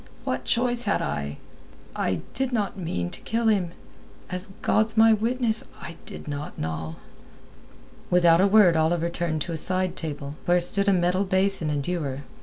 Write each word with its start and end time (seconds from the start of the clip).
What 0.23 0.45
choice 0.45 0.85
had 0.85 0.99
I? 1.03 1.37
I 1.95 2.21
did 2.33 2.51
not 2.51 2.75
mean 2.75 3.11
to 3.11 3.21
kill 3.21 3.49
him—as 3.49 4.47
God's 4.63 4.97
my 4.97 5.13
witness, 5.13 5.63
I 5.79 5.95
did 6.07 6.27
not, 6.27 6.57
Noll." 6.57 6.95
Without 8.09 8.41
a 8.41 8.47
word 8.47 8.75
Oliver 8.75 9.09
turned 9.11 9.41
to 9.43 9.51
a 9.51 9.57
side 9.57 9.95
table, 9.95 10.37
where 10.45 10.59
stood 10.59 10.89
a 10.89 10.91
metal 10.91 11.23
basin 11.23 11.69
and 11.69 11.87
ewer. 11.87 12.21